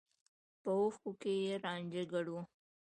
[0.61, 2.35] په اوښکو کې يې رانجه ګډ و.